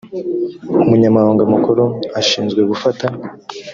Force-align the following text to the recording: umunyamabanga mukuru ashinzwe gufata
umunyamabanga 0.83 1.43
mukuru 1.51 1.83
ashinzwe 2.19 2.61
gufata 2.69 3.05